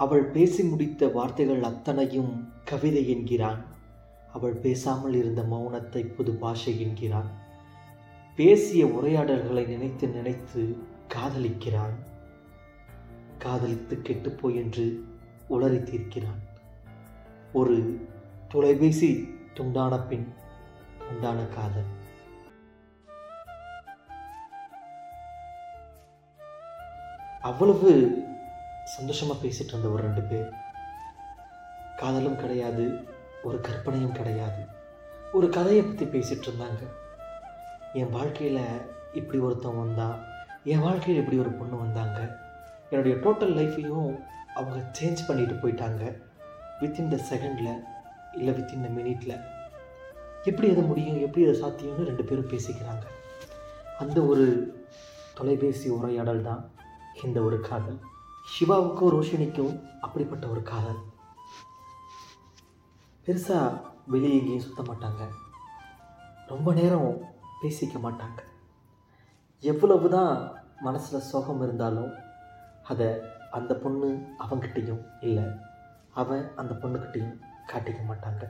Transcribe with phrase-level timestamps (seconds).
[0.00, 2.32] அவள் பேசி முடித்த வார்த்தைகள் அத்தனையும்
[2.64, 3.60] கவிதை என்கிறான்.
[4.32, 7.30] அவள் பேசாமல் இருந்த மௌனத்தை புது பாஷை என்கிறான்.
[8.36, 10.62] பேசிய உரையாடல்களை நினைத்து நினைத்து
[11.14, 11.96] காதலிக்கிறான்.
[13.38, 14.86] காதலித்து கெட்டுப்போய் என்று
[15.50, 16.40] உளறி தீர்க்கிறான்.
[17.52, 17.76] ஒரு
[18.48, 19.10] தொலைபேசி
[19.54, 20.26] துண்டான பின்
[21.10, 21.90] உண்டான காதல்.
[27.40, 27.92] அவ்வளவு
[28.96, 30.48] சந்தோஷமாக பேசிட்டு இருந்த ஒரு ரெண்டு பேர்.
[32.00, 32.84] காதலும் கிடையாது
[33.42, 34.62] ஒரு கற்பனையும் கிடையாது.
[35.32, 36.82] ஒரு கதையை பற்றி பேசிகிட்டு இருந்தாங்க.
[37.92, 38.64] என் வாழ்க்கையில்
[39.12, 40.16] இப்படி ஒருத்தன் வந்தான்
[40.64, 42.18] என் வாழ்க்கையில் இப்படி ஒரு பொண்ணு வந்தாங்க.
[42.90, 44.10] என்னுடைய டோட்டல் லைஃப்பையும்
[44.54, 46.02] அவங்க சேஞ்ச் பண்ணிட்டு போயிட்டாங்க.
[46.80, 47.72] வித்தின் த செகண்டில்
[48.38, 49.32] இல்லை வித்தின் த மினிட்ல
[50.50, 53.06] எப்படி அதை முடியும் எப்படி அதை சாத்தியம்னு ரெண்டு பேரும் பேசிக்கிறாங்க.
[53.98, 54.46] அந்த ஒரு
[55.34, 56.62] தொலைபேசி உரையாடல் தான்
[57.22, 58.00] இந்த ஒரு காதல்.
[58.46, 61.00] சிவாவுக்கும் ரோஷினிக்கும் அப்படிப்பட்ட ஒரு காதல்.
[63.26, 63.80] பெருசாக
[64.12, 65.22] வெளியே எங்கேயும் சுத்த மாட்டாங்க.
[66.46, 67.10] ரொம்ப நேரம்
[67.62, 68.40] பேசிக்க மாட்டாங்க.
[69.62, 70.34] எவ்வளவு தான்
[70.80, 72.12] மனசில் சோகம் இருந்தாலும்
[72.84, 73.08] அதை
[73.50, 74.08] அந்த பொண்ணு
[74.44, 75.46] அவங்கிட்டையும் இல்லை
[76.14, 77.36] அவன் அந்த பொண்ணுக்கிட்டையும்
[77.72, 78.44] காட்டிக்க மாட்டாங்க.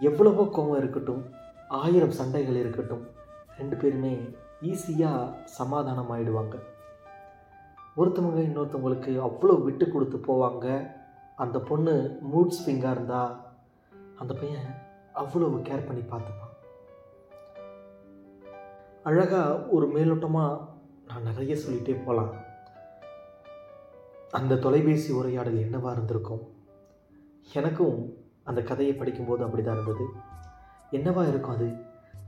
[0.00, 1.22] எவ்வளவோ கோவம் இருக்கட்டும்
[1.68, 3.04] ஆயிரம் சண்டைகள் இருக்கட்டும்
[3.58, 4.14] ரெண்டு பேருமே
[4.70, 6.56] ஈஸியாக சமாதானம் ஆயிடுவாங்க
[7.96, 10.90] ஒருத்தவங்க இன்னொருத்தவங்களுக்கு அவ்வளோ விட்டு கொடுத்து போவாங்க.
[11.36, 13.36] அந்த பொண்ணு மூட் ஸ்விங்காக இருந்தால்
[14.18, 14.66] அந்த பையன்
[15.14, 16.52] அவ்வளோ கேர் பண்ணி பார்த்துப்பான்.
[19.02, 20.60] அழகாக ஒரு மேலோட்டமாக
[21.06, 22.34] நான் நிறைய சொல்லிகிட்டே போகலாம்
[24.30, 26.52] அந்த தொலைபேசி உரையாடல் என்னவாக இருந்திருக்கும்?
[27.52, 30.06] எனக்கும் அந்த கதையை படிக்கும்போது அப்படி தான் இருந்தது.
[30.90, 31.74] என்னவாக இருக்கும் அது?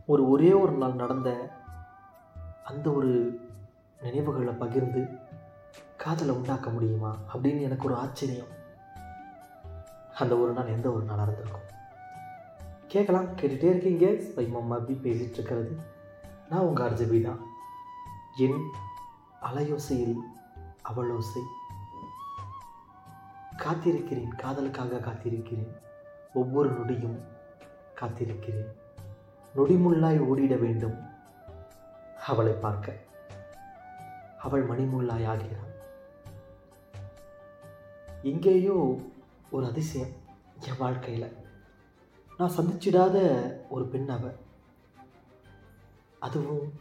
[0.06, 1.50] ஒரு ஒரே ஒரு நாள் நடந்த
[2.64, 3.40] அந்த ஒரு
[4.02, 5.08] நினைவுகளை பகிர்ந்து
[6.06, 8.46] காதலை உண்டாக்க முடியுமா அப்படின்னு எனக்கு ஒரு ஆச்சரியம்.
[10.18, 11.76] அந்த ஒரு நாள் எந்த ஒரு நாளாக இருந்திருக்கும்?
[12.86, 14.06] கேட்கலாம் கேட்டுகிட்டே இருக்கீங்க.
[14.06, 15.76] ஸ்பைமம் அப்படி பேசிகிட்டு இருக்கிறது.
[16.50, 17.38] நான் உங்கள் அர்ஜபி தான்.
[18.36, 18.72] என்
[19.42, 20.16] அலையோசையில்
[20.88, 21.42] அவளோசை
[23.56, 25.76] காத்திருக்கிறேன் காதலுக்காக காத்திருக்கிறேன்.
[26.34, 27.18] ஒவ்வொரு நொடியும்
[28.00, 28.72] காத்திருக்கிறேன்.
[29.56, 30.98] நொடிமுள்ளாய் ஓடிட வேண்டும்.
[32.26, 32.92] அவளை பார்க்க.
[34.38, 35.65] அவள் மணிமுள்ளாய் ஆகிறாள்.
[38.26, 39.00] இங்கேயோ
[39.50, 40.12] ஒரு அதிசயம்
[40.60, 41.36] என் வாழ்க்கையில்.
[42.36, 43.16] நான் சந்திச்சிடாத
[43.68, 44.32] ஒரு பெண் அவ.
[46.18, 46.72] அதுவும்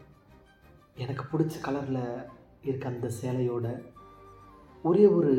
[0.95, 2.25] எனக்கு பிடிச்ச கலரில்
[2.61, 3.85] இருக்க அந்த சேலையோட
[4.83, 5.33] ஒரே ஒரு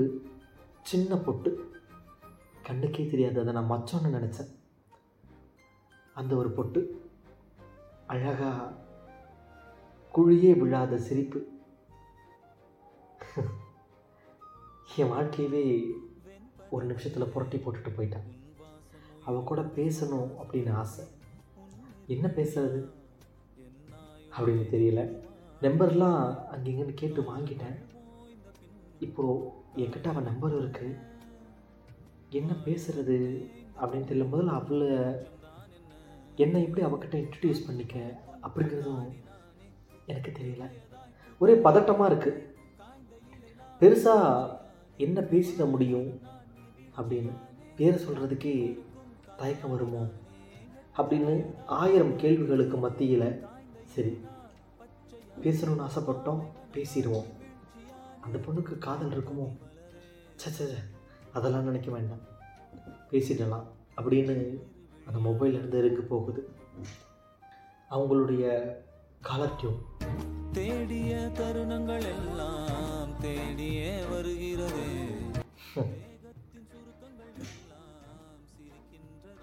[0.82, 1.80] சின்ன பொட்டு.
[2.66, 4.52] கண்ணுக்கே தெரியாது அதை நான் மச்சோன்னு நினச்சேன்.
[6.14, 7.10] அந்த ஒரு பொட்டு
[8.06, 8.72] அழகாக
[10.12, 11.46] குழியே விழாத சிரிப்பு.
[14.96, 15.90] என் வாழ்க்கையவே
[16.70, 18.36] ஒரு நிமிஷத்தில் புரட்டி போட்டுட்டு போயிட்டான்.
[19.24, 21.04] அவள் கூட பேசணும் அப்படின்னு ஆசை.
[22.06, 22.90] என்ன பேசுறது?
[24.38, 25.20] அப்படின்னு தெரியல.
[25.60, 27.78] நம்பர்லாம் அங்கெங்கன்னு கேட்டு வாங்கிட்டேன்.
[28.98, 30.98] இப்போது என்கிட்ட அவன் நம்பர் இருக்குது
[32.30, 33.50] என்ன பேசுறது?
[33.80, 34.26] அப்படின்னு தெரியல.
[34.32, 35.14] முதல்ல அவளை
[36.36, 39.12] என்னை எப்படி அவகிட்ட இன்ட்ரடியூஸ் பண்ணிக்க அப்படிங்கிறதும்
[40.06, 40.70] எனக்கு தெரியல.
[41.38, 42.54] ஒரே பதட்டமாக இருக்குது
[43.80, 44.64] பெருசாக
[44.96, 46.20] என்ன பேசிட முடியும்
[46.96, 47.30] அப்படின்னு
[47.76, 48.78] பேரை சொல்கிறதுக்கே
[49.36, 50.08] தயக்கம் வருமோ
[50.96, 53.44] அப்படின்னு ஆயிரம் கேள்விகளுக்கு மத்தியில்
[53.84, 54.20] சரி
[55.42, 56.42] பேசணும்னு ஆசைப்பட்டோம்
[56.72, 57.26] பேசிடுவோம்.
[58.20, 59.56] அந்த பொண்ணுக்கு காதல் இருக்குமோ?
[60.36, 60.64] சே
[61.32, 62.18] அதெல்லாம் நினைக்க வேண்டாம்.
[63.10, 63.66] பேசிடலாம்
[64.02, 64.58] அப்படின்னு
[65.06, 66.48] அந்த மொபைல்லேருந்து இருக்கு போகுது.
[67.90, 68.64] அவங்களுடைய
[69.20, 69.78] காலர் டியூன்
[70.52, 72.85] தேடிய தருணங்கள் எல்லாம்
[73.22, 74.84] தேடியே வருகிறது.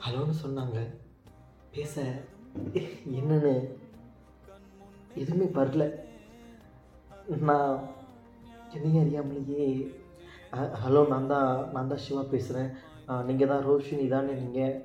[0.04, 0.80] ஹலோன்னு சொன்னாங்க.
[1.76, 2.04] பேச.
[3.18, 3.54] என்னன்னு
[5.22, 5.86] எதுவுமே வரல.
[7.50, 7.74] நான்
[8.76, 9.68] என்னையும் அறியாமலேயே.
[10.84, 12.72] ஹலோ நான் தான் நான் தான் சிவா பேசுகிறேன்
[13.30, 14.76] நீங்கள் தான் ரோஷினி தானே நீங்கள்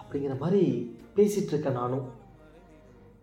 [0.00, 0.62] அப்படிங்கிற மாதிரி
[1.18, 2.06] பேசிகிட்ருக்கேன் நானும்.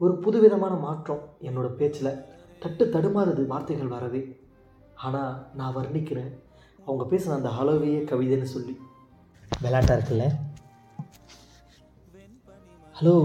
[0.04, 2.20] ஒரு புதுவிதமான மாற்றம் என்னோட பேச்சில்.
[2.64, 4.22] தட்டு தடுமாறுது வார்த்தைகள் வரவே.
[5.06, 6.32] ஆனால் நான் வர்ணிக்கிறேன்.
[6.86, 8.74] அவங்க பேசின அந்த ஹலோவையே கவிதைன்னு சொல்லி.
[9.64, 10.26] விளையாட்டா இருக்குல்ல?
[13.00, 13.16] ஹலோ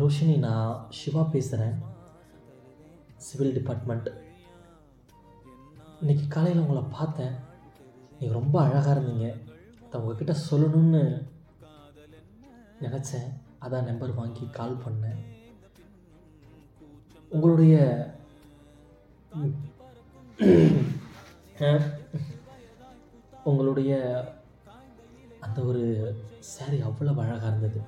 [0.00, 1.76] ரோஷினி நான் சிவா பேசுகிறேன்
[3.26, 4.08] சிவில் டிபார்ட்மெண்ட்.
[6.00, 7.34] இன்னைக்கு காலையில் உங்களை பார்த்தேன்.
[8.18, 9.28] நீங்கள் ரொம்ப அழகாக இருந்தீங்க.
[9.84, 11.02] அதை உங்ககிட்ட சொல்லணும்னு
[12.84, 13.28] நினச்சேன்.
[13.64, 15.20] அதான் நம்பர் வாங்கி கால் பண்ணேன்.
[17.34, 17.76] உங்களுடைய
[23.50, 23.92] உங்களுடைய
[25.46, 25.82] அந்த ஒரு
[26.52, 27.80] சேரீ அவ்வளோ அழகாக இருந்தது.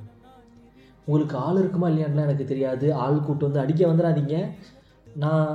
[1.07, 2.87] உங்களுக்கு ஆள் இருக்குமா இல்லையான்லாம் எனக்கு தெரியாது.
[3.05, 4.37] ஆள் கூட்டு வந்து அடிக்க வந்துடாதீங்க
[5.25, 5.49] நான்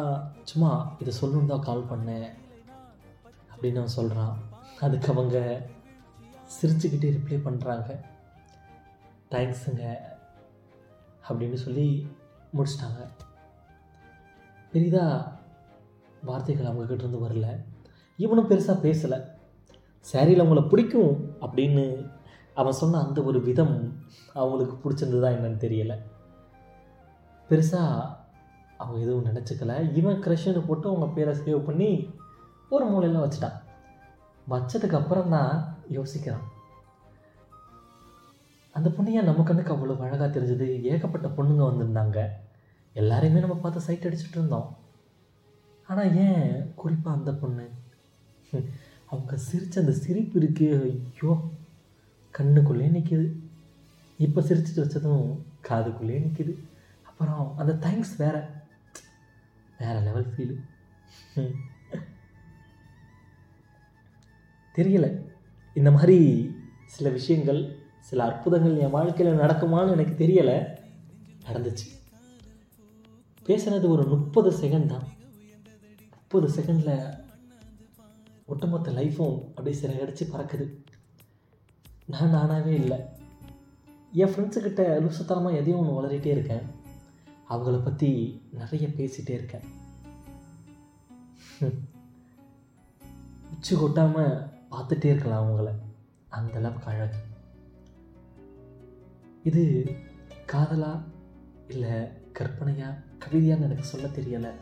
[0.52, 0.72] சும்மா
[1.02, 2.28] இதை சொல்லணுன்னு தான் கால் பண்ணேன்
[3.52, 4.36] அப்படின்னு அவன் சொல்கிறான்
[4.88, 5.38] அதுக்கு அவங்க
[6.58, 7.90] சிரிச்சுக்கிட்டே ரிப்ளை பண்ணுறாங்க
[9.32, 9.86] தேங்க்ஸுங்க
[11.30, 11.88] அப்படின்னு சொல்லி
[12.58, 13.02] முடிச்சிட்டாங்க.
[14.74, 15.36] பெரிதாக
[16.24, 17.64] வார்த்தைகள் அவங்கக்கிட்ட இருந்து வரல.
[18.18, 19.24] இவனும் பெருசாக பேசலை.
[20.14, 22.12] சேரீயில் அவங்கள பிடிக்கும் அப்படின்னு
[22.54, 24.02] அவன் சொன்ன அந்த ஒரு விதம்
[24.34, 25.98] அவங்களுக்கு பிடிச்சிருந்ததா என்னன்னு தெரியலை.
[27.50, 28.16] பெருசாக
[28.78, 29.96] அவங்க எதுவும் நினச்சிக்கல.
[29.96, 32.10] இவன் க்ரஷன்னு போட்டு அவங்க பேரை சேவ் பண்ணி
[32.70, 33.62] ஒரு மூலையில் வச்சுட்டான்.
[34.50, 36.44] வச்சதுக்கு அப்புறம் தான் யோசிக்கிறான்.
[38.72, 40.82] அந்த பொண்ணு நம்ம கண்ணுக்கு அவ்வளோ அழகாக தெரிஞ்சது?
[40.82, 42.28] ஏகப்பட்ட பொண்ணுங்க வந்திருந்தாங்க.
[42.94, 44.78] எல்லாரையுமே நம்ம பார்த்து சைட் அடிச்சுட்டு இருந்தோம்.
[45.90, 46.48] ஆனால் ஏன்
[46.82, 47.66] குறிப்பாக அந்த பொண்ணு?
[49.12, 51.34] அவங்க சிரிச்ச அந்த சிரிப்பு இருக்கே ஐயோ
[52.38, 53.28] கண்ணுக்குள்ளே நிற்கிது
[54.26, 55.26] இப்போ சிரிச்சிட்டு வச்சதும்
[55.68, 56.54] காதுக்குள்ளே நிற்கிது
[57.10, 58.36] அப்புறம் அந்த தேங்க்ஸ் வேற.
[59.80, 60.56] வேறு லெவல் ஃபீலு
[64.78, 65.08] தெரியல.
[65.80, 66.18] இந்த மாதிரி
[66.96, 67.62] சில விஷயங்கள்
[68.10, 70.58] சில அற்புதங்கள் என் வாழ்க்கையில் நடக்குமான்னு எனக்கு தெரியலை.
[71.48, 71.88] நடந்துச்சு.
[73.48, 75.08] பேசுனது ஒரு முப்பது செகண்ட் தான்.
[76.30, 77.18] முப்பது செகண்டில்
[78.46, 80.66] ஒட்டுமொத்த லைஃப்பும் அப்படியே சிறகடிச்சு பறக்குது.
[82.06, 82.98] நான் நானாகவே இல்லை.
[84.12, 86.66] என் ஃப்ரெண்ட்ஸுக்கிட்ட லூசத்தனமாக எதையும் ஒன்று வளரிட்டே இருக்கேன்.
[87.50, 89.66] அவங்கள பற்றி நிறைய பேசிகிட்டே இருக்கேன்.
[93.52, 95.72] உச்சி கொட்டாமல் பார்த்துட்டே இருக்கலாம் அவங்கள.
[96.30, 97.18] அந்த அளவுக்கு அழகு.
[99.44, 99.96] இது
[100.48, 101.02] காதலா
[101.68, 101.92] இல்லை
[102.40, 102.90] கற்பனையா
[103.26, 104.54] கவிதையான்னு எனக்கு சொல்ல தெரியலை.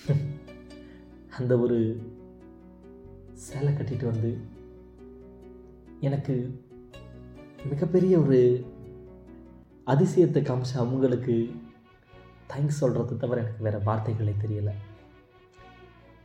[1.38, 1.78] அந்த ஒரு
[3.46, 4.30] சேலை கட்டிட்டு வந்து
[6.00, 6.34] எனக்கு
[7.70, 8.38] மிகப்பெரிய ஒரு
[9.86, 11.34] அதிசயத்தை காமிச்ச அவங்களுக்கு
[12.52, 14.74] தேங்க்ஸ் சொல்கிறத தவிர எனக்கு வேறு வார்த்தைகளே தெரியலை.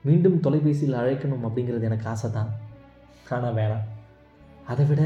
[0.04, 2.52] மீண்டும் தொலைபேசியில் அழைக்கணும் அப்படிங்கிறது எனக்கு ஆசை தான்
[3.30, 3.86] ஆனால் வேணாம்.
[4.68, 5.04] அதை விட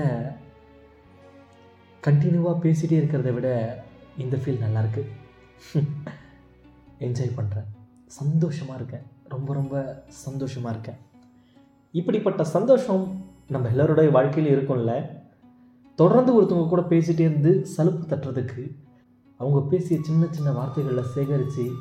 [2.04, 3.50] கண்டினியூவாக பேசிகிட்டே இருக்கிறத விட
[4.18, 5.04] இந்த ஃபீல் நல்லாயிருக்கு
[7.08, 7.70] என்ஜாய் பண்ணுறேன்
[8.10, 9.04] சந்தோஷமாக இருக்கேன்.
[9.24, 10.98] ரொம்ப ரொம்ப சந்தோஷமாக இருக்கேன்.
[11.92, 15.06] இப்படிப்பட்ட சந்தோஷம் நம்ம எல்லோருடைய வாழ்க்கையில் இருக்கும்ல?
[15.96, 18.76] தொடர்ந்து ஒருத்தவங்க கூட பேசிகிட்டே இருந்து சலுப்பு தட்டுறதுக்கு
[19.38, 21.72] அவங்க பேசிய சின்ன சின்ன வார்த்தைகளில் சேகரித்து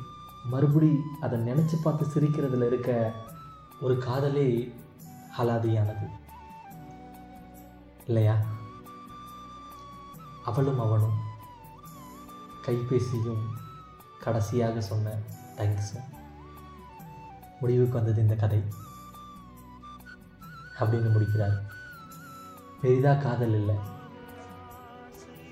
[0.49, 0.91] மறுபடி
[1.21, 3.11] அதை நினச்சி பார்த்து சிரிக்கிறதுல இருக்க
[3.81, 4.73] ஒரு காதலே
[5.37, 6.07] அலாதியானது.
[8.07, 8.37] இல்லையா?
[10.45, 11.17] அவளும் அவனும்
[12.65, 13.43] கைபேசியும்
[14.19, 15.17] கடைசியாக சொன்ன
[15.57, 16.17] தேங்க்ஸும்
[17.59, 18.63] முடிவுக்கு வந்தது இந்த கதை.
[20.79, 21.63] அப்படின்னு முடிக்கிறார்.
[22.81, 23.75] பெரிதாக காதல் இல்லை.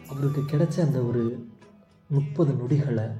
[0.10, 1.50] அவருக்கு கிடைச்ச அந்த ஒரு
[2.08, 3.18] முப்பது நொடிகளை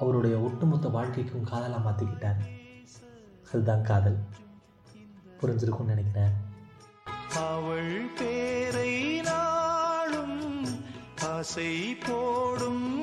[0.00, 2.58] அவருடைய ஒட்டுமொத்த வாழ்க்கைக்கும் காதலாக மாற்றிக்கிட்டார்
[3.52, 4.18] அதுதான் காதல்.
[5.40, 6.30] புரிஞ்சிருக்கும்னு நினைக்கிறேன்.
[7.34, 10.66] அவள் பேரை நாளும்
[11.22, 12.98] ஆசை போடும்